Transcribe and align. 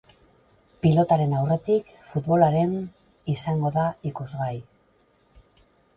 Pilotaren 0.85 1.35
aurretik, 1.41 1.91
futbolaren 2.13 2.73
izango 3.35 3.73
da 3.77 3.85
ikusgai. 4.13 4.57